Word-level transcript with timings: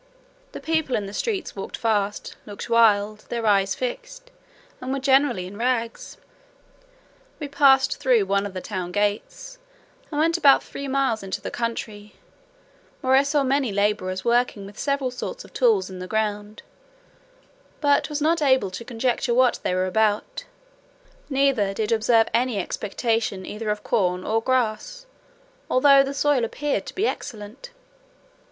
The 0.53 0.59
people 0.59 0.95
in 0.95 1.05
the 1.05 1.13
streets 1.13 1.55
walked 1.55 1.77
fast, 1.77 2.35
looked 2.47 2.71
wild, 2.71 3.19
their 3.29 3.45
eyes 3.45 3.75
fixed, 3.75 4.31
and 4.81 4.91
were 4.91 4.97
generally 4.99 5.45
in 5.45 5.57
rags. 5.57 6.17
We 7.39 7.47
passed 7.47 7.97
through 7.99 8.25
one 8.25 8.47
of 8.47 8.55
the 8.55 8.61
town 8.61 8.91
gates, 8.93 9.59
and 10.09 10.19
went 10.19 10.39
about 10.39 10.63
three 10.63 10.87
miles 10.87 11.21
into 11.21 11.39
the 11.39 11.51
country, 11.51 12.15
where 13.01 13.13
I 13.13 13.21
saw 13.21 13.43
many 13.43 13.71
labourers 13.71 14.25
working 14.25 14.65
with 14.65 14.79
several 14.79 15.11
sorts 15.11 15.45
of 15.45 15.53
tools 15.53 15.87
in 15.91 15.99
the 15.99 16.07
ground, 16.07 16.63
but 17.79 18.09
was 18.09 18.23
not 18.23 18.41
able 18.41 18.71
to 18.71 18.83
conjecture 18.83 19.35
what 19.35 19.59
they 19.61 19.75
were 19.75 19.85
about; 19.85 20.45
neither 21.29 21.75
did 21.75 21.93
I 21.93 21.95
observe 21.97 22.27
any 22.33 22.57
expectation 22.57 23.45
either 23.45 23.69
of 23.69 23.83
corn 23.83 24.23
or 24.23 24.41
grass, 24.41 25.05
although 25.69 26.01
the 26.01 26.15
soil 26.15 26.43
appeared 26.43 26.87
to 26.87 26.95
be 26.95 27.05
excellent. 27.05 27.69